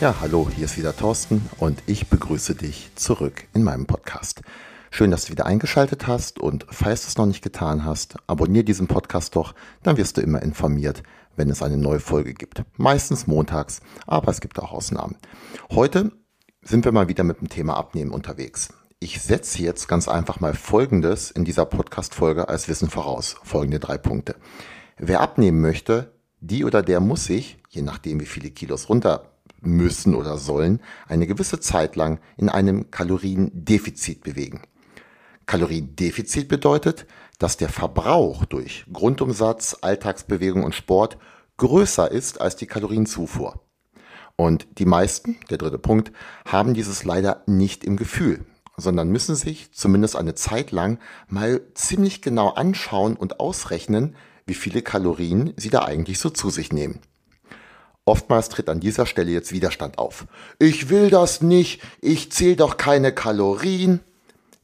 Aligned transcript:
Ja, 0.00 0.14
hallo, 0.20 0.48
hier 0.54 0.66
ist 0.66 0.78
wieder 0.78 0.96
Thorsten 0.96 1.50
und 1.58 1.82
ich 1.86 2.06
begrüße 2.06 2.54
dich 2.54 2.92
zurück 2.94 3.48
in 3.52 3.64
meinem 3.64 3.86
Podcast. 3.86 4.42
Schön, 4.92 5.10
dass 5.10 5.24
du 5.24 5.32
wieder 5.32 5.44
eingeschaltet 5.44 6.06
hast 6.06 6.38
und 6.38 6.66
falls 6.70 7.02
du 7.02 7.08
es 7.08 7.18
noch 7.18 7.26
nicht 7.26 7.42
getan 7.42 7.84
hast, 7.84 8.14
abonniere 8.28 8.62
diesen 8.62 8.86
Podcast 8.86 9.34
doch, 9.34 9.56
dann 9.82 9.96
wirst 9.96 10.16
du 10.16 10.20
immer 10.20 10.40
informiert, 10.40 11.02
wenn 11.34 11.50
es 11.50 11.64
eine 11.64 11.76
neue 11.76 11.98
Folge 11.98 12.32
gibt. 12.32 12.62
Meistens 12.76 13.26
montags, 13.26 13.80
aber 14.06 14.30
es 14.30 14.40
gibt 14.40 14.60
auch 14.60 14.70
Ausnahmen. 14.70 15.16
Heute 15.72 16.12
sind 16.62 16.84
wir 16.84 16.92
mal 16.92 17.08
wieder 17.08 17.24
mit 17.24 17.40
dem 17.40 17.48
Thema 17.48 17.76
Abnehmen 17.76 18.12
unterwegs. 18.12 18.68
Ich 19.00 19.20
setze 19.20 19.62
jetzt 19.62 19.88
ganz 19.88 20.06
einfach 20.06 20.38
mal 20.38 20.54
Folgendes 20.54 21.32
in 21.32 21.44
dieser 21.44 21.66
Podcast-Folge 21.66 22.48
als 22.48 22.68
Wissen 22.68 22.88
voraus. 22.88 23.34
Folgende 23.42 23.80
drei 23.80 23.98
Punkte. 23.98 24.36
Wer 24.96 25.22
abnehmen 25.22 25.60
möchte, 25.60 26.12
die 26.40 26.64
oder 26.64 26.82
der 26.82 27.00
muss 27.00 27.24
sich, 27.24 27.58
je 27.68 27.82
nachdem 27.82 28.20
wie 28.20 28.26
viele 28.26 28.50
Kilos 28.50 28.88
runter 28.88 29.32
müssen 29.60 30.14
oder 30.14 30.38
sollen, 30.38 30.80
eine 31.08 31.26
gewisse 31.26 31.60
Zeit 31.60 31.96
lang 31.96 32.20
in 32.36 32.48
einem 32.48 32.90
Kaloriendefizit 32.90 34.22
bewegen. 34.22 34.62
Kaloriendefizit 35.46 36.48
bedeutet, 36.48 37.06
dass 37.38 37.56
der 37.56 37.68
Verbrauch 37.68 38.44
durch 38.44 38.84
Grundumsatz, 38.92 39.78
Alltagsbewegung 39.80 40.64
und 40.64 40.74
Sport 40.74 41.18
größer 41.56 42.10
ist 42.10 42.40
als 42.40 42.56
die 42.56 42.66
Kalorienzufuhr. 42.66 43.60
Und 44.36 44.68
die 44.78 44.84
meisten, 44.84 45.36
der 45.50 45.58
dritte 45.58 45.78
Punkt, 45.78 46.12
haben 46.44 46.74
dieses 46.74 47.04
leider 47.04 47.42
nicht 47.46 47.82
im 47.82 47.96
Gefühl, 47.96 48.44
sondern 48.76 49.08
müssen 49.08 49.34
sich 49.34 49.72
zumindest 49.72 50.16
eine 50.16 50.34
Zeit 50.34 50.70
lang 50.70 51.00
mal 51.28 51.60
ziemlich 51.74 52.22
genau 52.22 52.50
anschauen 52.50 53.16
und 53.16 53.40
ausrechnen, 53.40 54.14
wie 54.46 54.54
viele 54.54 54.82
Kalorien 54.82 55.52
sie 55.56 55.70
da 55.70 55.84
eigentlich 55.84 56.20
so 56.20 56.30
zu 56.30 56.50
sich 56.50 56.72
nehmen. 56.72 57.00
Oftmals 58.08 58.48
tritt 58.48 58.70
an 58.70 58.80
dieser 58.80 59.04
Stelle 59.04 59.30
jetzt 59.32 59.52
Widerstand 59.52 59.98
auf. 59.98 60.26
Ich 60.58 60.88
will 60.88 61.10
das 61.10 61.42
nicht, 61.42 61.82
ich 62.00 62.32
zähle 62.32 62.56
doch 62.56 62.78
keine 62.78 63.12
Kalorien. 63.12 64.00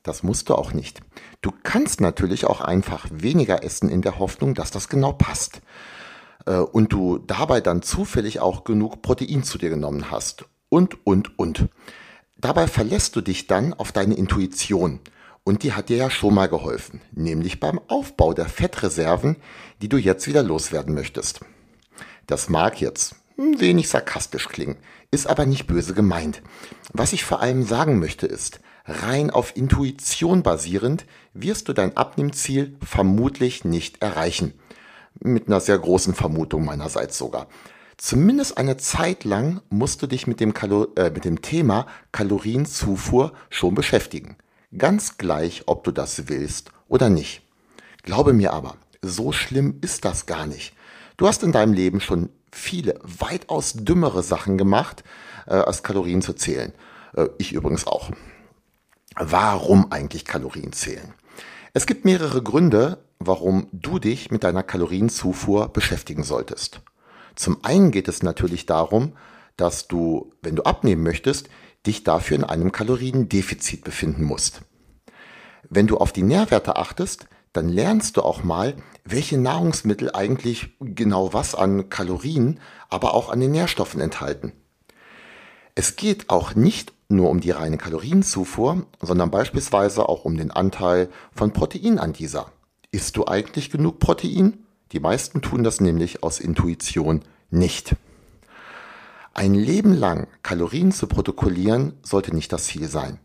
Das 0.03 0.23
musst 0.23 0.48
du 0.48 0.55
auch 0.55 0.73
nicht. 0.73 1.01
Du 1.42 1.53
kannst 1.62 2.01
natürlich 2.01 2.47
auch 2.47 2.62
einfach 2.62 3.06
weniger 3.12 3.62
essen 3.62 3.91
in 3.91 4.01
der 4.01 4.19
Hoffnung, 4.19 4.55
dass 4.55 4.70
das 4.70 4.89
genau 4.89 5.12
passt. 5.12 5.61
Äh, 6.47 6.56
und 6.56 6.95
du 6.95 7.19
dabei 7.19 7.61
dann 7.61 7.83
zufällig 7.83 8.41
auch 8.41 8.64
genug 8.64 9.03
Protein 9.03 9.42
zu 9.42 9.58
dir 9.58 9.69
genommen 9.69 10.11
hast. 10.11 10.47
Und, 10.70 11.06
und, 11.06 11.39
und. 11.39 11.69
Dabei 12.39 12.67
verlässt 12.67 13.14
du 13.14 13.20
dich 13.20 13.47
dann 13.47 13.75
auf 13.75 13.92
deine 13.92 14.14
Intuition. 14.14 15.01
Und 15.45 15.64
die 15.64 15.75
hat 15.75 15.91
dir 15.91 15.98
ja 15.98 16.08
schon 16.08 16.33
mal 16.33 16.48
geholfen, 16.48 17.02
nämlich 17.13 17.61
beim 17.61 17.79
Aufbau 17.89 18.33
der 18.33 18.47
Fettreserven, 18.47 19.36
die 19.83 19.91
du 19.91 19.98
jetzt 19.98 20.27
wieder 20.27 20.42
loswerden 20.42 20.95
möchtest. 20.95 21.41
Das 22.27 22.48
mag 22.48 22.80
jetzt 22.80 23.17
ein 23.39 23.61
wenig 23.61 23.89
sarkastisch 23.89 24.48
klingen, 24.48 24.77
ist 25.11 25.27
aber 25.27 25.46
nicht 25.46 25.67
böse 25.67 25.95
gemeint. 25.95 26.42
Was 26.92 27.12
ich 27.12 27.24
vor 27.24 27.40
allem 27.40 27.64
sagen 27.64 27.98
möchte 27.98 28.27
ist, 28.27 28.61
rein 28.86 29.30
auf 29.30 29.56
Intuition 29.56 30.42
basierend 30.42 31.06
wirst 31.33 31.68
du 31.68 31.73
dein 31.73 31.96
Abnehmziel 31.96 32.77
vermutlich 32.83 33.64
nicht 33.64 34.02
erreichen. 34.02 34.55
Mit 35.20 35.48
einer 35.48 35.61
sehr 35.61 35.78
großen 35.78 36.14
Vermutung 36.14 36.64
meinerseits 36.64 37.18
sogar. 37.18 37.48
Zumindest 37.96 38.58
eine 38.58 38.77
Zeit 38.77 39.24
lang 39.24 39.61
musst 39.70 40.02
du 40.02 40.06
dich 40.06 40.27
mit 40.27 40.40
dem, 40.40 40.52
Kalo 40.52 40.89
äh, 40.96 41.11
mit 41.11 41.24
dem 41.24 41.42
Thema 41.42 41.86
Kalorienzufuhr 42.12 43.33
schon 43.50 43.74
beschäftigen. 43.74 44.36
Ganz 44.77 45.17
gleich, 45.17 45.62
ob 45.67 45.84
du 45.84 45.92
das 45.92 46.28
willst 46.28 46.73
oder 46.89 47.08
nicht. 47.08 47.42
Glaube 48.02 48.33
mir 48.33 48.52
aber, 48.52 48.77
so 49.00 49.30
schlimm 49.33 49.78
ist 49.80 50.05
das 50.05 50.27
gar 50.27 50.46
nicht. 50.46 50.74
Du 51.17 51.28
hast 51.28 51.44
in 51.44 51.52
deinem 51.52 51.73
Leben 51.73 52.00
schon 52.00 52.30
viele, 52.55 52.98
weitaus 53.03 53.75
dümmere 53.75 54.23
Sachen 54.23 54.57
gemacht, 54.57 55.05
äh, 55.47 55.55
als 55.55 55.83
Kalorien 55.83 56.23
zu 56.23 56.33
zählen. 56.35 56.73
Äh, 57.17 57.29
ich 57.39 57.53
übrigens 57.53 57.87
auch. 57.87 58.11
Warum 59.17 59.92
eigentlich 59.92 60.25
Kalorien 60.25 60.73
zählen? 60.73 61.15
Es 61.73 61.87
gibt 61.87 62.05
mehrere 62.05 62.42
Gründe, 62.42 62.98
warum 63.19 63.69
du 63.73 63.98
dich 63.98 64.31
mit 64.31 64.45
deiner 64.45 64.63
Kalorienzufuhr 64.63 65.69
beschäftigen 65.69 66.23
solltest. 66.23 66.81
Zum 67.35 67.65
einen 67.65 67.91
geht 67.91 68.09
es 68.09 68.23
natürlich 68.23 68.67
darum, 68.67 69.17
dass 69.57 69.89
du, 69.89 70.33
wenn 70.42 70.57
du 70.57 70.63
abnehmen 70.63 71.03
möchtest, 71.03 71.48
dich 71.86 72.05
dafür 72.05 72.36
in 72.36 72.45
einem 72.45 72.73
Kaloriendefizit 72.73 73.85
befinden 73.85 74.25
musst. 74.25 74.63
Wenn 75.69 75.86
du 75.86 75.98
auf 75.98 76.13
die 76.13 76.23
Nährwerte 76.23 76.77
achtest, 76.77 77.27
dann 77.55 77.69
lernst 77.69 78.17
du 78.17 78.23
auch 78.23 78.42
mal, 78.45 78.75
welche 79.05 79.39
Nahrungsmittel 79.39 80.11
eigentlich 80.13 80.77
genau 80.81 81.33
was 81.33 81.55
an 81.55 81.89
Kalorien, 81.89 82.61
aber 82.91 83.15
auch 83.15 83.31
an 83.31 83.41
den 83.41 83.53
Nährstoffen 83.53 84.01
enthalten. 84.01 84.53
Es 85.75 85.97
geht 85.97 86.31
auch 86.31 86.55
nicht 86.55 86.92
nur 87.09 87.31
um 87.31 87.41
die 87.41 87.53
reine 87.53 87.79
Kalorienzufuhr, 87.79 88.87
sondern 89.01 89.31
beispielsweise 89.31 90.09
auch 90.09 90.25
um 90.25 90.37
den 90.37 90.51
Anteil 90.51 91.09
von 91.33 91.53
Protein 91.53 91.98
an 91.98 92.13
dieser. 92.13 92.51
Isst 92.91 93.17
du 93.17 93.27
eigentlich 93.27 93.71
genug 93.71 94.01
Protein? 94.01 94.65
Die 94.92 95.01
meisten 95.01 95.41
tun 95.41 95.63
das 95.63 95.81
nämlich 95.81 96.23
aus 96.23 96.41
Intuition 96.41 97.23
nicht. 97.51 97.95
Ein 99.33 99.55
Leben 99.55 99.95
lang 99.95 100.27
Kalorien 100.42 100.92
zu 100.92 101.07
protokollieren 101.07 101.95
sollte 102.03 102.35
nicht 102.35 102.53
das 102.53 102.65
Ziel 102.65 102.89
sein. 102.89 103.19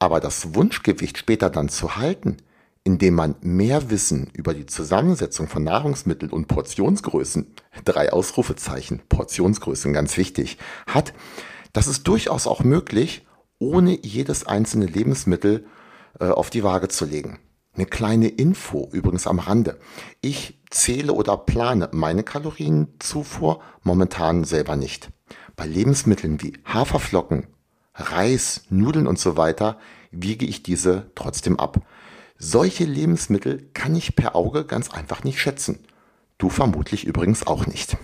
Aber 0.00 0.18
das 0.18 0.54
Wunschgewicht 0.54 1.18
später 1.18 1.50
dann 1.50 1.68
zu 1.68 1.96
halten, 1.96 2.38
indem 2.84 3.14
man 3.14 3.34
mehr 3.40 3.90
Wissen 3.90 4.30
über 4.34 4.52
die 4.52 4.66
Zusammensetzung 4.66 5.48
von 5.48 5.64
Nahrungsmitteln 5.64 6.30
und 6.30 6.48
Portionsgrößen, 6.48 7.46
drei 7.84 8.12
Ausrufezeichen, 8.12 9.00
Portionsgrößen 9.08 9.92
ganz 9.94 10.16
wichtig, 10.18 10.58
hat, 10.86 11.14
das 11.72 11.86
ist 11.86 12.06
durchaus 12.06 12.46
auch 12.46 12.62
möglich, 12.62 13.26
ohne 13.58 13.98
jedes 14.04 14.46
einzelne 14.46 14.86
Lebensmittel 14.86 15.66
äh, 16.20 16.26
auf 16.26 16.50
die 16.50 16.62
Waage 16.62 16.88
zu 16.88 17.06
legen. 17.06 17.38
Eine 17.74 17.86
kleine 17.86 18.28
Info 18.28 18.88
übrigens 18.92 19.26
am 19.26 19.38
Rande. 19.40 19.80
Ich 20.20 20.60
zähle 20.70 21.12
oder 21.12 21.36
plane 21.38 21.88
meine 21.92 22.22
Kalorienzufuhr 22.22 23.60
momentan 23.82 24.44
selber 24.44 24.76
nicht. 24.76 25.10
Bei 25.56 25.66
Lebensmitteln 25.66 26.42
wie 26.42 26.52
Haferflocken, 26.64 27.46
Reis, 27.94 28.64
Nudeln 28.70 29.06
und 29.06 29.18
so 29.18 29.36
weiter 29.36 29.78
wiege 30.10 30.46
ich 30.46 30.62
diese 30.62 31.10
trotzdem 31.14 31.58
ab. 31.58 31.80
Solche 32.46 32.84
Lebensmittel 32.84 33.70
kann 33.72 33.96
ich 33.96 34.16
per 34.16 34.36
Auge 34.36 34.66
ganz 34.66 34.90
einfach 34.90 35.24
nicht 35.24 35.40
schätzen. 35.40 35.78
Du 36.36 36.50
vermutlich 36.50 37.06
übrigens 37.06 37.46
auch 37.46 37.66
nicht. 37.66 37.96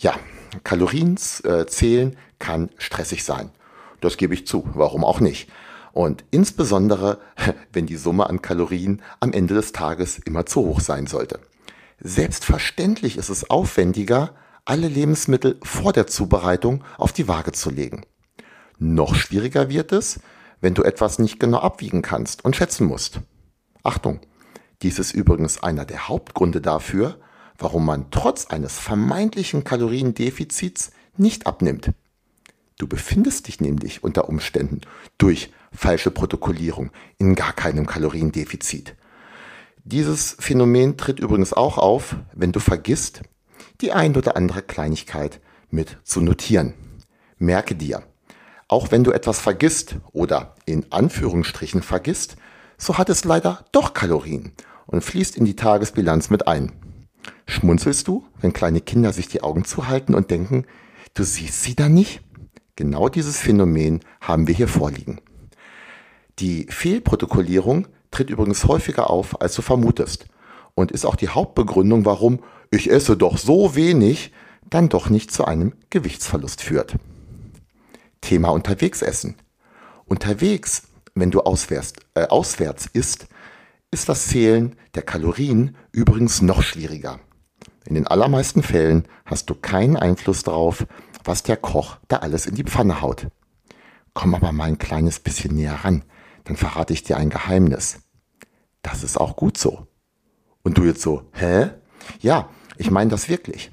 Ja, 0.00 0.16
Kalorien 0.64 1.16
äh, 1.44 1.64
zählen 1.66 2.16
kann 2.40 2.68
stressig 2.78 3.22
sein. 3.22 3.50
Das 4.00 4.16
gebe 4.16 4.34
ich 4.34 4.48
zu, 4.48 4.68
warum 4.74 5.04
auch 5.04 5.20
nicht. 5.20 5.48
Und 5.92 6.24
insbesondere, 6.32 7.20
wenn 7.72 7.86
die 7.86 7.94
Summe 7.94 8.28
an 8.28 8.42
Kalorien 8.42 9.02
am 9.20 9.32
Ende 9.32 9.54
des 9.54 9.70
Tages 9.70 10.18
immer 10.18 10.44
zu 10.44 10.62
hoch 10.62 10.80
sein 10.80 11.06
sollte. 11.06 11.38
Selbstverständlich 12.00 13.16
ist 13.16 13.28
es 13.28 13.48
aufwendiger, 13.50 14.34
alle 14.64 14.88
Lebensmittel 14.88 15.60
vor 15.62 15.92
der 15.92 16.08
Zubereitung 16.08 16.82
auf 16.96 17.12
die 17.12 17.28
Waage 17.28 17.52
zu 17.52 17.70
legen. 17.70 18.04
Noch 18.80 19.14
schwieriger 19.14 19.68
wird 19.68 19.92
es, 19.92 20.18
wenn 20.60 20.74
du 20.74 20.82
etwas 20.82 21.18
nicht 21.18 21.40
genau 21.40 21.58
abwiegen 21.58 22.02
kannst 22.02 22.44
und 22.44 22.56
schätzen 22.56 22.86
musst. 22.86 23.20
Achtung, 23.82 24.20
dies 24.82 24.98
ist 24.98 25.12
übrigens 25.12 25.62
einer 25.62 25.84
der 25.84 26.08
Hauptgründe 26.08 26.60
dafür, 26.60 27.18
warum 27.58 27.84
man 27.84 28.10
trotz 28.10 28.46
eines 28.46 28.78
vermeintlichen 28.78 29.64
Kaloriendefizits 29.64 30.92
nicht 31.16 31.46
abnimmt. 31.46 31.92
Du 32.78 32.86
befindest 32.86 33.48
dich 33.48 33.60
nämlich 33.60 34.04
unter 34.04 34.28
Umständen 34.28 34.82
durch 35.18 35.52
falsche 35.72 36.12
Protokollierung 36.12 36.90
in 37.18 37.34
gar 37.34 37.52
keinem 37.52 37.86
Kaloriendefizit. 37.86 38.94
Dieses 39.84 40.36
Phänomen 40.38 40.96
tritt 40.96 41.18
übrigens 41.18 41.52
auch 41.52 41.76
auf, 41.78 42.16
wenn 42.34 42.52
du 42.52 42.60
vergisst, 42.60 43.22
die 43.80 43.92
ein 43.92 44.16
oder 44.16 44.36
andere 44.36 44.62
Kleinigkeit 44.62 45.40
mit 45.70 45.98
zu 46.04 46.20
notieren. 46.20 46.74
Merke 47.38 47.74
dir, 47.74 48.02
auch 48.68 48.90
wenn 48.90 49.04
du 49.04 49.12
etwas 49.12 49.40
vergisst 49.40 49.96
oder 50.12 50.54
in 50.66 50.86
Anführungsstrichen 50.90 51.82
vergisst, 51.82 52.36
so 52.76 52.98
hat 52.98 53.08
es 53.08 53.24
leider 53.24 53.64
doch 53.72 53.94
Kalorien 53.94 54.52
und 54.86 55.02
fließt 55.02 55.36
in 55.36 55.44
die 55.44 55.56
Tagesbilanz 55.56 56.30
mit 56.30 56.46
ein. 56.46 56.72
Schmunzelst 57.46 58.06
du, 58.06 58.26
wenn 58.40 58.52
kleine 58.52 58.80
Kinder 58.80 59.12
sich 59.12 59.28
die 59.28 59.42
Augen 59.42 59.64
zuhalten 59.64 60.14
und 60.14 60.30
denken, 60.30 60.64
Du 61.14 61.24
siehst 61.24 61.64
sie 61.64 61.74
da 61.74 61.88
nicht? 61.88 62.20
Genau 62.76 63.08
dieses 63.08 63.38
Phänomen 63.38 64.00
haben 64.20 64.46
wir 64.46 64.54
hier 64.54 64.68
vorliegen. 64.68 65.20
Die 66.38 66.66
Fehlprotokollierung 66.68 67.88
tritt 68.12 68.30
übrigens 68.30 68.66
häufiger 68.66 69.10
auf, 69.10 69.40
als 69.40 69.54
du 69.54 69.62
vermutest 69.62 70.26
und 70.76 70.92
ist 70.92 71.04
auch 71.04 71.16
die 71.16 71.28
Hauptbegründung, 71.28 72.04
warum 72.04 72.40
ich 72.70 72.88
esse 72.88 73.16
doch 73.16 73.36
so 73.36 73.74
wenig, 73.74 74.32
dann 74.70 74.88
doch 74.88 75.10
nicht 75.10 75.32
zu 75.32 75.44
einem 75.44 75.72
Gewichtsverlust 75.90 76.62
führt. 76.62 76.94
Thema 78.20 78.48
unterwegs 78.48 79.02
essen. 79.02 79.36
Unterwegs, 80.04 80.82
wenn 81.14 81.30
du 81.30 81.40
auswärts, 81.40 81.92
äh, 82.14 82.26
auswärts 82.26 82.86
isst, 82.92 83.28
ist 83.90 84.08
das 84.08 84.28
Zählen 84.28 84.76
der 84.94 85.02
Kalorien 85.02 85.76
übrigens 85.92 86.42
noch 86.42 86.62
schwieriger. 86.62 87.20
In 87.86 87.94
den 87.94 88.06
allermeisten 88.06 88.62
Fällen 88.62 89.08
hast 89.24 89.48
du 89.48 89.54
keinen 89.54 89.96
Einfluss 89.96 90.42
darauf, 90.42 90.86
was 91.24 91.42
der 91.42 91.56
Koch 91.56 91.96
da 92.08 92.18
alles 92.18 92.46
in 92.46 92.54
die 92.54 92.64
Pfanne 92.64 93.00
haut. 93.00 93.28
Komm 94.12 94.34
aber 94.34 94.52
mal 94.52 94.64
ein 94.64 94.78
kleines 94.78 95.20
bisschen 95.20 95.54
näher 95.54 95.84
ran, 95.84 96.04
dann 96.44 96.56
verrate 96.56 96.92
ich 96.92 97.02
dir 97.02 97.16
ein 97.16 97.30
Geheimnis. 97.30 98.00
Das 98.82 99.02
ist 99.02 99.18
auch 99.18 99.36
gut 99.36 99.58
so. 99.58 99.86
Und 100.62 100.78
du 100.78 100.84
jetzt 100.84 101.02
so, 101.02 101.30
hä? 101.32 101.70
Ja, 102.20 102.50
ich 102.76 102.90
meine 102.90 103.10
das 103.10 103.28
wirklich. 103.28 103.70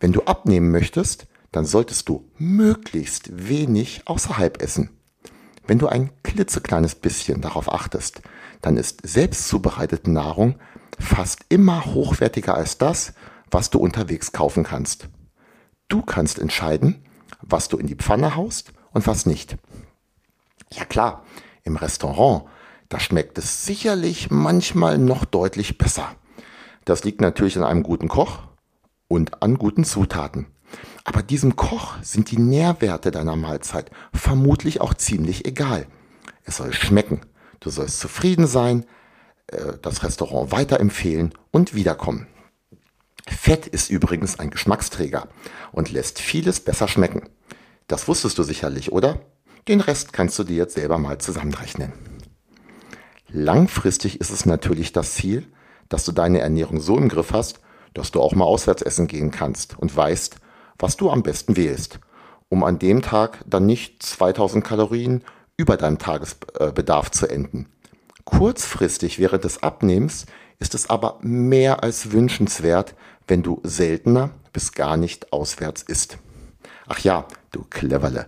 Wenn 0.00 0.12
du 0.12 0.22
abnehmen 0.22 0.70
möchtest, 0.70 1.26
dann 1.52 1.64
solltest 1.64 2.08
du 2.08 2.30
möglichst 2.36 3.48
wenig 3.48 4.02
außerhalb 4.06 4.62
essen. 4.62 4.90
Wenn 5.66 5.78
du 5.78 5.86
ein 5.86 6.10
klitzekleines 6.22 6.94
bisschen 6.94 7.40
darauf 7.40 7.72
achtest, 7.72 8.22
dann 8.62 8.76
ist 8.76 9.06
selbst 9.06 9.48
zubereitete 9.48 10.10
Nahrung 10.10 10.58
fast 10.98 11.40
immer 11.48 11.84
hochwertiger 11.84 12.54
als 12.54 12.78
das, 12.78 13.12
was 13.50 13.70
du 13.70 13.78
unterwegs 13.78 14.32
kaufen 14.32 14.64
kannst. 14.64 15.08
Du 15.88 16.02
kannst 16.02 16.38
entscheiden, 16.38 17.04
was 17.40 17.68
du 17.68 17.78
in 17.78 17.86
die 17.86 17.94
Pfanne 17.94 18.34
haust 18.34 18.72
und 18.92 19.06
was 19.06 19.26
nicht. 19.26 19.56
Ja 20.72 20.84
klar, 20.84 21.24
im 21.64 21.76
Restaurant, 21.76 22.44
da 22.88 22.98
schmeckt 22.98 23.38
es 23.38 23.64
sicherlich 23.64 24.30
manchmal 24.30 24.98
noch 24.98 25.24
deutlich 25.24 25.78
besser. 25.78 26.14
Das 26.84 27.04
liegt 27.04 27.20
natürlich 27.20 27.56
an 27.56 27.64
einem 27.64 27.82
guten 27.82 28.08
Koch 28.08 28.40
und 29.08 29.42
an 29.42 29.58
guten 29.58 29.84
Zutaten. 29.84 30.46
Aber 31.08 31.22
diesem 31.22 31.56
Koch 31.56 31.94
sind 32.02 32.30
die 32.30 32.38
Nährwerte 32.38 33.10
deiner 33.10 33.34
Mahlzeit 33.34 33.90
vermutlich 34.12 34.82
auch 34.82 34.92
ziemlich 34.92 35.46
egal. 35.46 35.86
Es 36.44 36.58
soll 36.58 36.74
schmecken. 36.74 37.22
Du 37.60 37.70
sollst 37.70 37.98
zufrieden 37.98 38.46
sein, 38.46 38.84
äh, 39.46 39.72
das 39.80 40.02
Restaurant 40.02 40.52
weiterempfehlen 40.52 41.32
und 41.50 41.74
wiederkommen. 41.74 42.26
Fett 43.26 43.66
ist 43.66 43.88
übrigens 43.88 44.38
ein 44.38 44.50
Geschmacksträger 44.50 45.28
und 45.72 45.90
lässt 45.90 46.18
vieles 46.18 46.60
besser 46.60 46.88
schmecken. 46.88 47.22
Das 47.86 48.06
wusstest 48.06 48.36
du 48.36 48.42
sicherlich, 48.42 48.92
oder? 48.92 49.18
Den 49.66 49.80
Rest 49.80 50.12
kannst 50.12 50.38
du 50.38 50.44
dir 50.44 50.56
jetzt 50.56 50.74
selber 50.74 50.98
mal 50.98 51.16
zusammenrechnen. 51.16 51.90
Langfristig 53.28 54.20
ist 54.20 54.30
es 54.30 54.44
natürlich 54.44 54.92
das 54.92 55.14
Ziel, 55.14 55.46
dass 55.88 56.04
du 56.04 56.12
deine 56.12 56.40
Ernährung 56.40 56.80
so 56.80 56.98
im 56.98 57.08
Griff 57.08 57.32
hast, 57.32 57.60
dass 57.94 58.10
du 58.10 58.20
auch 58.20 58.34
mal 58.34 58.44
auswärts 58.44 58.82
essen 58.82 59.06
gehen 59.06 59.30
kannst 59.30 59.78
und 59.78 59.96
weißt, 59.96 60.36
was 60.78 60.96
du 60.96 61.10
am 61.10 61.22
besten 61.22 61.56
wählst, 61.56 62.00
um 62.48 62.64
an 62.64 62.78
dem 62.78 63.02
Tag 63.02 63.44
dann 63.46 63.66
nicht 63.66 64.02
2000 64.02 64.64
Kalorien 64.64 65.24
über 65.56 65.76
deinem 65.76 65.98
Tagesbedarf 65.98 67.10
zu 67.10 67.26
enden. 67.26 67.66
Kurzfristig 68.24 69.18
während 69.18 69.44
des 69.44 69.62
Abnehmens 69.62 70.26
ist 70.58 70.74
es 70.74 70.90
aber 70.90 71.18
mehr 71.22 71.82
als 71.82 72.12
wünschenswert, 72.12 72.94
wenn 73.26 73.42
du 73.42 73.60
seltener 73.62 74.30
bis 74.52 74.72
gar 74.72 74.96
nicht 74.96 75.32
auswärts 75.32 75.82
isst. 75.82 76.18
Ach 76.86 76.98
ja, 77.00 77.26
du 77.52 77.64
Cleverle. 77.68 78.26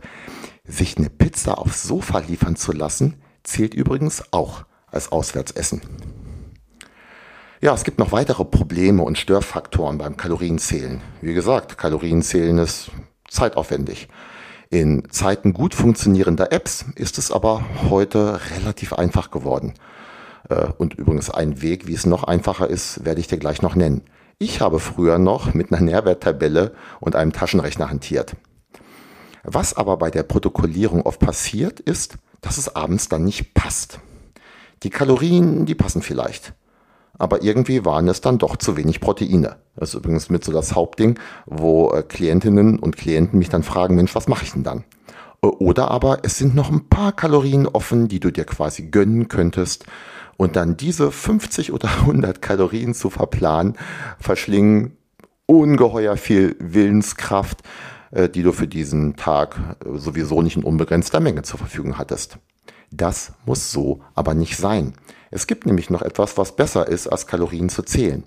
Sich 0.64 0.96
eine 0.96 1.10
Pizza 1.10 1.58
aufs 1.58 1.82
Sofa 1.82 2.20
liefern 2.20 2.56
zu 2.56 2.72
lassen, 2.72 3.20
zählt 3.42 3.74
übrigens 3.74 4.22
auch 4.32 4.64
als 4.86 5.12
Auswärtsessen. 5.12 5.80
Ja, 7.62 7.74
es 7.74 7.84
gibt 7.84 7.98
noch 7.98 8.10
weitere 8.10 8.46
Probleme 8.46 9.02
und 9.02 9.18
Störfaktoren 9.18 9.98
beim 9.98 10.16
Kalorienzählen. 10.16 11.02
Wie 11.20 11.34
gesagt, 11.34 11.76
Kalorienzählen 11.76 12.56
ist 12.56 12.90
zeitaufwendig. 13.28 14.08
In 14.70 15.10
Zeiten 15.10 15.52
gut 15.52 15.74
funktionierender 15.74 16.52
Apps 16.52 16.86
ist 16.94 17.18
es 17.18 17.30
aber 17.30 17.62
heute 17.90 18.40
relativ 18.56 18.94
einfach 18.94 19.30
geworden. 19.30 19.74
Äh, 20.48 20.68
und 20.78 20.94
übrigens 20.94 21.28
ein 21.28 21.60
Weg, 21.60 21.86
wie 21.86 21.92
es 21.92 22.06
noch 22.06 22.24
einfacher 22.24 22.66
ist, 22.66 23.04
werde 23.04 23.20
ich 23.20 23.26
dir 23.26 23.36
gleich 23.36 23.60
noch 23.60 23.74
nennen. 23.74 24.04
Ich 24.38 24.62
habe 24.62 24.80
früher 24.80 25.18
noch 25.18 25.52
mit 25.52 25.70
einer 25.70 25.82
Nährwerttabelle 25.82 26.72
und 26.98 27.14
einem 27.14 27.34
Taschenrechner 27.34 27.90
hantiert. 27.90 28.36
Was 29.42 29.74
aber 29.74 29.98
bei 29.98 30.10
der 30.10 30.22
Protokollierung 30.22 31.02
oft 31.02 31.20
passiert, 31.20 31.78
ist, 31.78 32.16
dass 32.40 32.56
es 32.56 32.74
abends 32.74 33.10
dann 33.10 33.24
nicht 33.24 33.52
passt. 33.52 34.00
Die 34.82 34.88
Kalorien, 34.88 35.66
die 35.66 35.74
passen 35.74 36.00
vielleicht 36.00 36.54
aber 37.20 37.42
irgendwie 37.42 37.84
waren 37.84 38.08
es 38.08 38.22
dann 38.22 38.38
doch 38.38 38.56
zu 38.56 38.76
wenig 38.76 39.00
Proteine. 39.00 39.56
Das 39.76 39.90
ist 39.90 39.94
übrigens 39.94 40.30
mit 40.30 40.42
so 40.42 40.52
das 40.52 40.74
Hauptding, 40.74 41.18
wo 41.44 41.92
äh, 41.92 42.02
Klientinnen 42.02 42.78
und 42.78 42.96
Klienten 42.96 43.38
mich 43.38 43.50
dann 43.50 43.62
fragen, 43.62 43.94
Mensch, 43.94 44.14
was 44.14 44.26
mache 44.26 44.44
ich 44.44 44.52
denn 44.52 44.64
dann? 44.64 44.84
Äh, 45.42 45.46
oder 45.46 45.90
aber 45.90 46.20
es 46.22 46.38
sind 46.38 46.54
noch 46.54 46.70
ein 46.70 46.88
paar 46.88 47.12
Kalorien 47.12 47.66
offen, 47.66 48.08
die 48.08 48.20
du 48.20 48.30
dir 48.30 48.44
quasi 48.44 48.84
gönnen 48.84 49.28
könntest. 49.28 49.84
Und 50.38 50.56
dann 50.56 50.78
diese 50.78 51.12
50 51.12 51.72
oder 51.72 51.90
100 52.00 52.40
Kalorien 52.40 52.94
zu 52.94 53.10
verplanen, 53.10 53.76
verschlingen 54.18 54.96
ungeheuer 55.44 56.16
viel 56.16 56.56
Willenskraft, 56.58 57.60
äh, 58.12 58.30
die 58.30 58.42
du 58.42 58.52
für 58.52 58.66
diesen 58.66 59.16
Tag 59.16 59.76
sowieso 59.94 60.40
nicht 60.40 60.56
in 60.56 60.64
unbegrenzter 60.64 61.20
Menge 61.20 61.42
zur 61.42 61.58
Verfügung 61.58 61.98
hattest. 61.98 62.38
Das 62.90 63.32
muss 63.46 63.70
so 63.70 64.00
aber 64.14 64.34
nicht 64.34 64.56
sein. 64.56 64.94
Es 65.30 65.46
gibt 65.46 65.66
nämlich 65.66 65.90
noch 65.90 66.02
etwas, 66.02 66.36
was 66.36 66.56
besser 66.56 66.88
ist, 66.88 67.06
als 67.06 67.26
Kalorien 67.26 67.68
zu 67.68 67.82
zählen. 67.82 68.24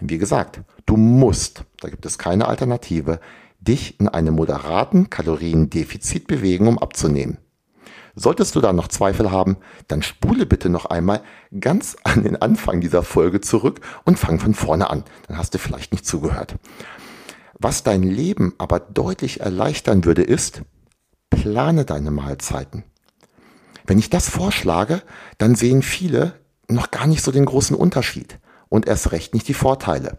Wie 0.00 0.18
gesagt, 0.18 0.60
du 0.86 0.96
musst, 0.96 1.64
da 1.80 1.90
gibt 1.90 2.06
es 2.06 2.18
keine 2.18 2.48
Alternative, 2.48 3.20
dich 3.60 4.00
in 4.00 4.08
einem 4.08 4.34
moderaten 4.34 5.10
Kaloriendefizit 5.10 6.26
bewegen, 6.26 6.66
um 6.66 6.78
abzunehmen. 6.78 7.36
Solltest 8.16 8.56
du 8.56 8.60
da 8.60 8.72
noch 8.72 8.88
Zweifel 8.88 9.30
haben, 9.30 9.58
dann 9.88 10.02
spule 10.02 10.46
bitte 10.46 10.68
noch 10.68 10.86
einmal 10.86 11.22
ganz 11.58 11.96
an 12.02 12.22
den 12.24 12.40
Anfang 12.40 12.80
dieser 12.80 13.02
Folge 13.02 13.40
zurück 13.40 13.80
und 14.04 14.18
fang 14.18 14.40
von 14.40 14.54
vorne 14.54 14.90
an. 14.90 15.04
Dann 15.28 15.36
hast 15.36 15.54
du 15.54 15.58
vielleicht 15.58 15.92
nicht 15.92 16.06
zugehört. 16.06 16.56
Was 17.58 17.82
dein 17.82 18.02
Leben 18.02 18.54
aber 18.58 18.80
deutlich 18.80 19.40
erleichtern 19.40 20.04
würde, 20.04 20.22
ist, 20.22 20.62
plane 21.28 21.84
deine 21.84 22.10
Mahlzeiten. 22.10 22.84
Wenn 23.86 23.98
ich 23.98 24.10
das 24.10 24.28
vorschlage, 24.28 25.02
dann 25.38 25.54
sehen 25.54 25.82
viele 25.82 26.34
noch 26.68 26.90
gar 26.90 27.06
nicht 27.06 27.22
so 27.22 27.32
den 27.32 27.44
großen 27.44 27.76
Unterschied 27.76 28.38
und 28.68 28.86
erst 28.86 29.12
recht 29.12 29.34
nicht 29.34 29.48
die 29.48 29.54
Vorteile. 29.54 30.18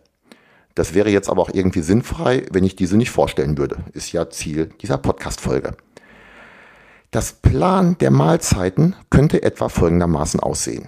Das 0.76 0.94
wäre 0.94 1.10
jetzt 1.10 1.30
aber 1.30 1.42
auch 1.42 1.54
irgendwie 1.54 1.82
sinnfrei, 1.82 2.46
wenn 2.52 2.64
ich 2.64 2.76
diese 2.76 2.98
nicht 2.98 3.12
vorstellen 3.12 3.58
würde. 3.58 3.78
Ist 3.94 4.12
ja 4.12 4.30
Ziel 4.30 4.70
dieser 4.82 4.98
Podcast-Folge. 4.98 5.76
Das 7.12 7.34
Plan 7.34 7.98
der 8.00 8.12
Mahlzeiten 8.12 8.96
könnte 9.10 9.44
etwa 9.44 9.68
folgendermaßen 9.68 10.40
aussehen. 10.40 10.88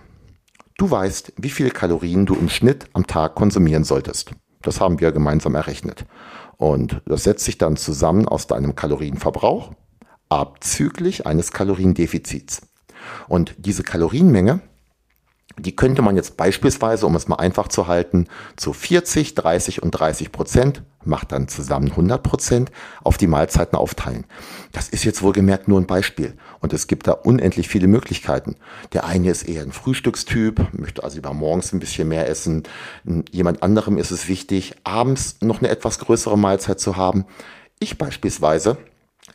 Du 0.78 0.90
weißt, 0.90 1.34
wie 1.38 1.50
viele 1.50 1.70
Kalorien 1.70 2.26
du 2.26 2.34
im 2.36 2.50
Schnitt 2.50 2.86
am 2.94 3.08
Tag 3.08 3.36
konsumieren 3.36 3.84
solltest. 3.84 4.32
Das 4.62 4.80
haben 4.80 5.02
wir 5.02 5.12
gemeinsam 5.12 5.56
errechnet. 5.56 6.06
Und 6.58 7.02
das 7.06 7.24
setzt 7.24 7.44
sich 7.44 7.58
dann 7.58 7.76
zusammen 7.76 8.28
aus 8.28 8.48
deinem 8.48 8.76
Kalorienverbrauch 8.76 9.72
abzüglich 10.40 11.26
eines 11.26 11.52
Kaloriendefizits. 11.52 12.62
Und 13.28 13.56
diese 13.58 13.84
Kalorienmenge, 13.84 14.62
die 15.58 15.76
könnte 15.76 16.02
man 16.02 16.16
jetzt 16.16 16.36
beispielsweise, 16.36 17.06
um 17.06 17.16
es 17.16 17.28
mal 17.28 17.36
einfach 17.36 17.68
zu 17.68 17.88
halten, 17.88 18.28
zu 18.56 18.74
40, 18.74 19.36
30 19.36 19.84
und 19.84 19.92
30 19.92 20.32
Prozent, 20.32 20.84
macht 21.06 21.32
dann 21.32 21.48
zusammen 21.48 21.92
100 21.92 22.24
Prozent, 22.24 22.72
auf 23.04 23.18
die 23.18 23.28
Mahlzeiten 23.28 23.78
aufteilen. 23.78 24.26
Das 24.72 24.90
ist 24.90 25.04
jetzt 25.04 25.22
wohlgemerkt 25.22 25.68
nur 25.68 25.80
ein 25.80 25.86
Beispiel. 25.86 26.36
Und 26.60 26.74
es 26.74 26.88
gibt 26.88 27.08
da 27.08 27.12
unendlich 27.12 27.68
viele 27.68 27.88
Möglichkeiten. 27.88 28.56
Der 28.94 29.06
eine 29.06 29.30
ist 29.30 29.44
eher 29.44 29.62
ein 29.62 29.74
Frühstückstyp, 29.74 30.74
möchte 30.74 31.04
also 31.04 31.18
lieber 31.18 31.34
morgens 31.34 31.72
ein 31.72 31.80
bisschen 31.80 32.08
mehr 32.08 32.28
essen. 32.28 32.64
Jemand 33.32 33.62
anderem 33.62 33.98
ist 33.98 34.12
es 34.12 34.28
wichtig, 34.28 34.74
abends 34.84 35.38
noch 35.42 35.60
eine 35.60 35.70
etwas 35.70 36.00
größere 36.00 36.38
Mahlzeit 36.38 36.80
zu 36.80 36.96
haben. 36.96 37.26
Ich 37.80 37.98
beispielsweise 37.98 38.78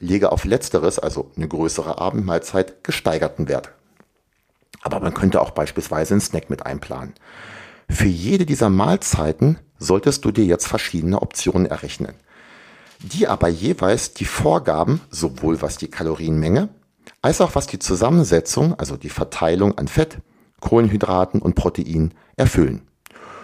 lege 0.00 0.33
auf 0.33 0.45
letzteres, 0.45 0.99
also 0.99 1.31
eine 1.37 1.49
größere 1.49 1.99
Abendmahlzeit, 1.99 2.85
gesteigerten 2.85 3.49
Wert. 3.49 3.71
Aber 4.83 5.00
man 5.00 5.14
könnte 5.14 5.40
auch 5.40 5.50
beispielsweise 5.50 6.14
einen 6.14 6.21
Snack 6.21 6.50
mit 6.50 6.67
einplanen. 6.67 7.14
Für 7.88 8.07
jede 8.07 8.47
dieser 8.47 8.71
Mahlzeiten 8.71 9.59
solltest 9.78 10.25
du 10.25 10.31
dir 10.31 10.45
jetzt 10.45 10.67
verschiedene 10.67 11.21
Optionen 11.23 11.67
errechnen, 11.67 12.14
die 13.00 13.26
aber 13.26 13.49
jeweils 13.49 14.12
die 14.12 14.25
Vorgaben, 14.25 15.00
sowohl 15.11 15.62
was 15.62 15.78
die 15.78 15.88
Kalorienmenge, 15.88 16.69
als 17.23 17.40
auch 17.40 17.55
was 17.55 17.67
die 17.67 17.78
Zusammensetzung, 17.78 18.78
also 18.78 18.97
die 18.97 19.09
Verteilung 19.09 19.78
an 19.78 19.88
Fett, 19.88 20.19
Kohlenhydraten 20.61 21.40
und 21.40 21.55
Protein 21.55 22.12
erfüllen. 22.37 22.83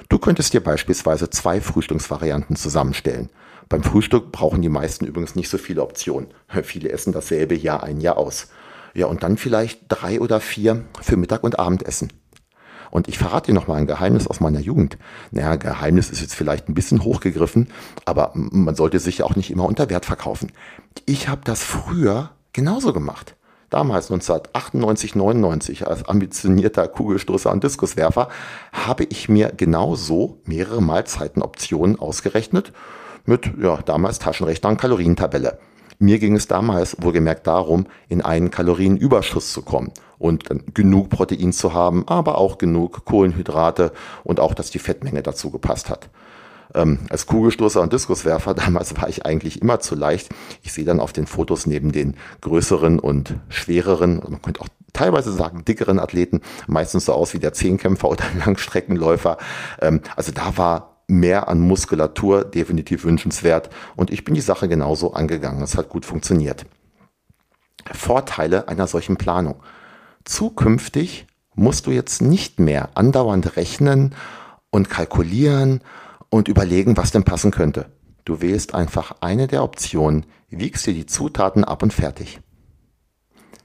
Du 0.08 0.18
könntest 0.18 0.52
dir 0.52 0.62
beispielsweise 0.62 1.30
zwei 1.30 1.60
Frühstücksvarianten 1.60 2.56
zusammenstellen. 2.56 3.30
Beim 3.68 3.82
Frühstück 3.82 4.32
brauchen 4.32 4.62
die 4.62 4.68
meisten 4.68 5.06
übrigens 5.06 5.34
nicht 5.34 5.48
so 5.48 5.58
viele 5.58 5.82
Optionen. 5.82 6.28
Viele 6.62 6.90
essen 6.90 7.12
dasselbe 7.12 7.54
Jahr 7.54 7.82
ein 7.82 8.00
Jahr 8.00 8.16
aus. 8.16 8.48
Ja, 8.94 9.06
und 9.06 9.22
dann 9.22 9.36
vielleicht 9.36 9.80
drei 9.88 10.20
oder 10.20 10.38
vier 10.40 10.84
für 11.02 11.16
Mittag 11.16 11.42
und 11.42 11.58
Abendessen. 11.58 12.12
Und 12.92 13.08
ich 13.08 13.18
verrate 13.18 13.46
dir 13.46 13.54
noch 13.54 13.66
mal 13.66 13.74
ein 13.74 13.88
Geheimnis 13.88 14.28
aus 14.28 14.38
meiner 14.38 14.60
Jugend. 14.60 14.98
Naja, 15.32 15.56
Geheimnis 15.56 16.10
ist 16.10 16.20
jetzt 16.20 16.36
vielleicht 16.36 16.68
ein 16.68 16.74
bisschen 16.74 17.02
hochgegriffen, 17.02 17.68
aber 18.04 18.30
man 18.34 18.76
sollte 18.76 19.00
sich 19.00 19.18
ja 19.18 19.24
auch 19.24 19.34
nicht 19.34 19.50
immer 19.50 19.64
unter 19.64 19.90
Wert 19.90 20.04
verkaufen. 20.06 20.52
Ich 21.04 21.28
habe 21.28 21.40
das 21.42 21.64
früher 21.64 22.30
genauso 22.52 22.92
gemacht. 22.92 23.34
Damals 23.68 24.12
1998, 24.12 25.16
99 25.16 25.88
als 25.88 26.04
ambitionierter 26.04 26.86
Kugelstoßer 26.86 27.50
und 27.50 27.64
Diskuswerfer 27.64 28.28
habe 28.72 29.02
ich 29.02 29.28
mir 29.28 29.48
genauso 29.56 30.38
mehrere 30.44 30.80
Mahlzeitenoptionen 30.80 31.98
ausgerechnet 31.98 32.72
mit 33.24 33.50
ja, 33.60 33.78
damals 33.84 34.18
Taschenrechner 34.18 34.70
und 34.70 34.80
Kalorientabelle. 34.80 35.58
Mir 35.98 36.18
ging 36.18 36.34
es 36.34 36.48
damals 36.48 36.96
wohlgemerkt 37.00 37.46
darum, 37.46 37.86
in 38.08 38.20
einen 38.20 38.50
Kalorienüberschuss 38.50 39.52
zu 39.52 39.62
kommen 39.62 39.92
und 40.18 40.44
genug 40.74 41.10
Protein 41.10 41.52
zu 41.52 41.72
haben, 41.72 42.06
aber 42.08 42.38
auch 42.38 42.58
genug 42.58 43.04
Kohlenhydrate 43.04 43.92
und 44.24 44.40
auch, 44.40 44.54
dass 44.54 44.70
die 44.70 44.78
Fettmenge 44.78 45.22
dazu 45.22 45.50
gepasst 45.50 45.90
hat. 45.90 46.10
Ähm, 46.74 47.00
als 47.08 47.26
Kugelstoßer 47.26 47.80
und 47.80 47.92
Diskuswerfer 47.92 48.54
damals 48.54 48.96
war 48.96 49.08
ich 49.08 49.24
eigentlich 49.24 49.62
immer 49.62 49.80
zu 49.80 49.94
leicht. 49.94 50.30
Ich 50.62 50.72
sehe 50.72 50.84
dann 50.84 51.00
auf 51.00 51.12
den 51.12 51.26
Fotos 51.26 51.66
neben 51.66 51.92
den 51.92 52.16
größeren 52.40 52.98
und 52.98 53.34
schwereren, 53.48 54.20
man 54.28 54.42
könnte 54.42 54.60
auch 54.60 54.68
teilweise 54.92 55.32
sagen 55.32 55.64
dickeren 55.64 55.98
Athleten, 55.98 56.40
meistens 56.66 57.04
so 57.04 57.12
aus 57.12 57.34
wie 57.34 57.38
der 57.38 57.52
Zehnkämpfer 57.52 58.08
oder 58.10 58.24
Langstreckenläufer. 58.44 59.38
Ähm, 59.80 60.00
also 60.16 60.32
da 60.32 60.56
war 60.56 60.93
mehr 61.06 61.48
an 61.48 61.60
Muskulatur 61.60 62.44
definitiv 62.44 63.04
wünschenswert 63.04 63.70
und 63.96 64.10
ich 64.10 64.24
bin 64.24 64.34
die 64.34 64.40
Sache 64.40 64.68
genauso 64.68 65.12
angegangen. 65.12 65.62
Es 65.62 65.76
hat 65.76 65.88
gut 65.88 66.04
funktioniert. 66.04 66.66
Vorteile 67.92 68.68
einer 68.68 68.86
solchen 68.86 69.16
Planung. 69.16 69.56
Zukünftig 70.24 71.26
musst 71.54 71.86
du 71.86 71.90
jetzt 71.90 72.22
nicht 72.22 72.58
mehr 72.58 72.90
andauernd 72.94 73.56
rechnen 73.56 74.14
und 74.70 74.90
kalkulieren 74.90 75.80
und 76.30 76.48
überlegen, 76.48 76.96
was 76.96 77.12
denn 77.12 77.24
passen 77.24 77.50
könnte. 77.50 77.86
Du 78.24 78.40
wählst 78.40 78.74
einfach 78.74 79.16
eine 79.20 79.46
der 79.46 79.62
Optionen, 79.62 80.24
wiegst 80.48 80.86
dir 80.86 80.94
die 80.94 81.06
Zutaten 81.06 81.62
ab 81.64 81.82
und 81.82 81.92
fertig. 81.92 82.40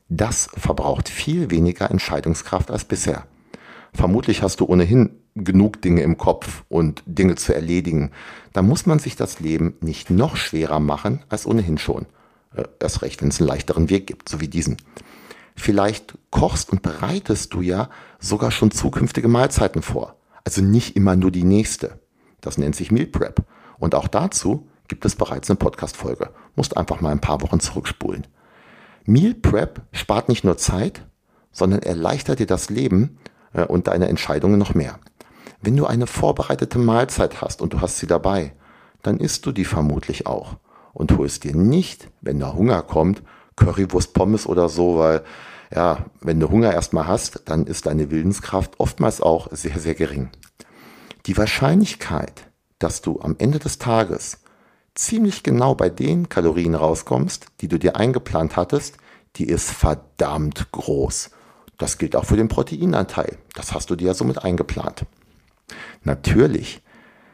Das 0.10 0.50
verbraucht 0.58 1.08
viel 1.08 1.50
weniger 1.50 1.90
Entscheidungskraft 1.90 2.72
als 2.72 2.84
bisher. 2.84 3.26
Vermutlich 3.94 4.44
hast 4.44 4.60
du 4.60 4.66
ohnehin 4.66 5.12
genug 5.44 5.82
Dinge 5.82 6.02
im 6.02 6.18
Kopf 6.18 6.64
und 6.70 7.04
Dinge 7.06 7.36
zu 7.36 7.54
erledigen. 7.54 8.12
Da 8.54 8.62
muss 8.62 8.86
man 8.86 9.00
sich 9.00 9.16
das 9.16 9.40
Leben 9.40 9.76
nicht 9.82 10.10
noch 10.10 10.36
schwerer 10.36 10.80
machen 10.80 11.24
als 11.30 11.46
ohnehin 11.46 11.78
schon. 11.78 12.06
Äh, 12.56 12.64
erst 12.80 13.02
recht, 13.02 13.22
wenn 13.22 13.30
es 13.30 13.40
einen 13.40 13.50
leichteren 13.50 13.90
Weg 13.90 14.08
gibt, 14.08 14.30
so 14.30 14.42
wie 14.42 14.48
diesen. 14.48 14.78
Vielleicht 15.56 16.18
kochst 16.32 16.72
und 16.72 16.82
bereitest 16.82 17.54
du 17.54 17.62
ja 17.62 17.90
sogar 18.20 18.52
schon 18.52 18.72
zukünftige 18.72 19.28
Mahlzeiten 19.28 19.82
vor. 19.82 20.16
Also 20.46 20.62
nicht 20.62 20.96
immer 20.96 21.16
nur 21.16 21.32
die 21.32 21.44
nächste. 21.44 22.00
Das 22.42 22.58
nennt 22.58 22.76
sich 22.76 22.92
Meal 22.92 23.08
Prep. 23.08 23.44
Und 23.78 23.96
auch 23.96 24.08
dazu 24.08 24.68
gibt 24.88 25.06
es 25.06 25.16
bereits 25.16 25.50
eine 25.50 25.58
Podcast-Folge. 25.58 26.32
Musst 26.56 26.78
einfach 26.78 27.02
mal 27.02 27.12
ein 27.12 27.22
paar 27.22 27.42
Wochen 27.42 27.60
zurückspulen. 27.60 28.26
Meal 29.06 29.34
Prep 29.34 29.82
spart 29.92 30.30
nicht 30.30 30.44
nur 30.44 30.58
Zeit, 30.58 31.06
sondern 31.52 31.82
erleichtert 31.82 32.40
dir 32.40 32.48
das 32.48 32.70
Leben 32.70 33.18
äh, 33.54 33.64
und 33.66 33.88
deine 33.88 34.08
Entscheidungen 34.08 34.60
noch 34.60 34.74
mehr. 34.74 35.00
Wenn 35.62 35.76
du 35.76 35.86
eine 35.86 36.08
vorbereitete 36.08 36.80
Mahlzeit 36.80 37.42
hast 37.42 37.62
und 37.62 37.74
du 37.74 37.82
hast 37.82 37.98
sie 37.98 38.08
dabei, 38.08 38.54
dann 39.02 39.20
isst 39.20 39.46
du 39.46 39.52
die 39.52 39.66
vermutlich 39.66 40.26
auch 40.26 40.56
und 40.94 41.18
holst 41.18 41.44
dir 41.44 41.56
nicht, 41.56 42.10
wenn 42.22 42.40
der 42.40 42.54
Hunger 42.54 42.82
kommt, 42.82 43.22
Currywurst, 43.56 44.14
Pommes 44.14 44.48
oder 44.48 44.70
so, 44.70 44.98
weil 44.98 45.24
ja, 45.74 46.06
wenn 46.22 46.40
du 46.40 46.50
Hunger 46.50 46.74
erstmal 46.74 47.08
hast, 47.08 47.44
dann 47.46 47.68
ist 47.68 47.86
deine 47.86 48.10
Willenskraft 48.10 48.80
oftmals 48.80 49.22
auch 49.22 49.50
sehr, 49.52 49.78
sehr 49.80 49.96
gering. 49.96 50.30
Die 51.26 51.38
Wahrscheinlichkeit, 51.38 52.50
dass 52.80 53.02
du 53.02 53.20
am 53.22 53.36
Ende 53.38 53.60
des 53.60 53.78
Tages 53.78 54.40
ziemlich 54.96 55.44
genau 55.44 55.76
bei 55.76 55.90
den 55.90 56.30
Kalorien 56.30 56.76
rauskommst, 56.76 57.48
die 57.62 57.68
du 57.68 57.78
dir 57.78 57.98
eingeplant 57.98 58.56
hattest, 58.56 58.98
die 59.36 59.46
ist 59.46 59.70
verdammt 59.70 60.72
groß. 60.72 61.32
Das 61.78 61.98
gilt 61.98 62.16
auch 62.16 62.26
für 62.26 62.38
den 62.38 62.48
Proteinanteil. 62.48 63.38
Das 63.54 63.74
hast 63.74 63.90
du 63.90 63.96
dir 63.96 64.08
ja 64.08 64.14
somit 64.14 64.44
eingeplant. 64.44 65.06
Natürlich 66.04 66.82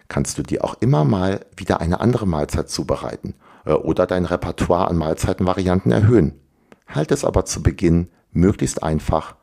kannst 0.07 0.37
du 0.37 0.43
dir 0.43 0.63
auch 0.63 0.75
immer 0.81 1.03
mal 1.03 1.45
wieder 1.55 1.81
eine 1.81 1.99
andere 1.99 2.27
Mahlzeit 2.27 2.69
zubereiten 2.69 3.35
äh, 3.65 3.71
oder 3.71 4.05
dein 4.05 4.25
Repertoire 4.25 4.87
an 4.87 4.97
Mahlzeitenvarianten 4.97 5.91
erhöhen. 5.91 6.39
Halt 6.87 7.11
es 7.11 7.25
aber 7.25 7.45
zu 7.45 7.63
Beginn 7.63 8.09
möglichst 8.31 8.83
einfach, 8.83 9.35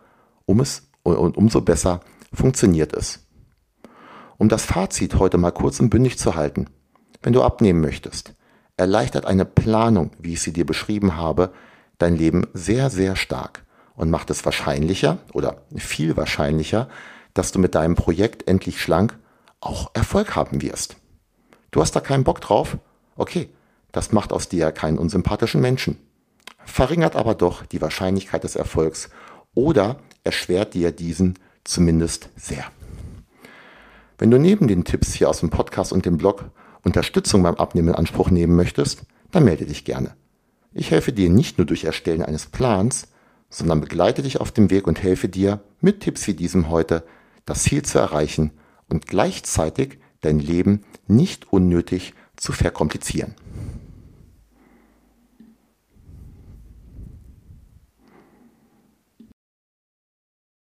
um 0.46 0.61
es 0.61 0.88
und 1.02 1.37
umso 1.37 1.61
besser 1.61 2.00
funktioniert 2.32 2.92
es. 2.92 3.26
Um 4.38 4.49
das 4.49 4.64
Fazit 4.64 5.16
heute 5.16 5.38
mal 5.38 5.50
kurz 5.50 5.80
und 5.80 5.90
bündig 5.90 6.18
zu 6.18 6.34
halten. 6.37 6.66
Wenn 7.22 7.32
du 7.32 7.42
abnehmen 7.42 7.80
möchtest, 7.80 8.34
erleichtert 8.76 9.26
eine 9.26 9.44
Planung, 9.44 10.12
wie 10.18 10.34
ich 10.34 10.42
sie 10.42 10.52
dir 10.52 10.66
beschrieben 10.66 11.16
habe, 11.16 11.52
dein 11.99 12.16
Leben 12.16 12.46
sehr, 12.52 12.90
sehr 12.90 13.16
stark 13.16 13.64
und 13.94 14.11
macht 14.11 14.30
es 14.30 14.44
wahrscheinlicher 14.44 15.18
oder 15.32 15.62
viel 15.76 16.16
wahrscheinlicher, 16.16 16.88
dass 17.34 17.52
du 17.52 17.58
mit 17.58 17.74
deinem 17.74 17.94
Projekt 17.94 18.48
endlich 18.48 18.80
schlank 18.80 19.18
auch 19.60 19.90
Erfolg 19.94 20.36
haben 20.36 20.62
wirst. 20.62 20.96
Du 21.70 21.80
hast 21.80 21.96
da 21.96 22.00
keinen 22.00 22.24
Bock 22.24 22.40
drauf? 22.40 22.76
Okay, 23.16 23.48
das 23.92 24.12
macht 24.12 24.32
aus 24.32 24.48
dir 24.48 24.72
keinen 24.72 24.98
unsympathischen 24.98 25.60
Menschen. 25.60 25.98
Verringert 26.64 27.16
aber 27.16 27.34
doch 27.34 27.64
die 27.66 27.80
Wahrscheinlichkeit 27.80 28.44
des 28.44 28.56
Erfolgs 28.56 29.10
oder 29.54 29.96
erschwert 30.24 30.74
dir 30.74 30.92
diesen 30.92 31.38
zumindest 31.64 32.30
sehr. 32.36 32.64
Wenn 34.18 34.30
du 34.30 34.38
neben 34.38 34.68
den 34.68 34.84
Tipps 34.84 35.14
hier 35.14 35.28
aus 35.28 35.40
dem 35.40 35.50
Podcast 35.50 35.92
und 35.92 36.06
dem 36.06 36.16
Blog 36.16 36.44
Unterstützung 36.84 37.42
beim 37.42 37.56
Abnehmen 37.56 37.88
in 37.88 37.94
Anspruch 37.94 38.30
nehmen 38.30 38.56
möchtest, 38.56 39.04
dann 39.30 39.44
melde 39.44 39.66
dich 39.66 39.84
gerne. 39.84 40.14
Ich 40.72 40.90
helfe 40.90 41.12
dir 41.12 41.30
nicht 41.30 41.58
nur 41.58 41.66
durch 41.66 41.84
Erstellen 41.84 42.22
eines 42.22 42.46
Plans, 42.46 43.08
sondern 43.50 43.80
begleite 43.80 44.22
dich 44.22 44.40
auf 44.40 44.50
dem 44.50 44.70
Weg 44.70 44.86
und 44.86 45.02
helfe 45.02 45.28
dir 45.28 45.60
mit 45.80 46.00
Tipps 46.00 46.26
wie 46.26 46.34
diesem 46.34 46.70
heute 46.70 47.04
das 47.44 47.64
Ziel 47.64 47.82
zu 47.82 47.99
erreichen 47.99 48.52
und 48.88 49.06
gleichzeitig 49.06 49.99
dein 50.20 50.38
Leben 50.38 50.84
nicht 51.06 51.52
unnötig 51.52 52.14
zu 52.37 52.52
verkomplizieren. 52.52 53.34